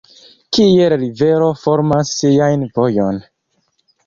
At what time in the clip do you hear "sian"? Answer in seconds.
2.23-2.67